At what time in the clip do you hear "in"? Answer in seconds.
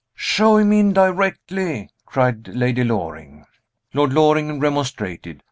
0.73-0.93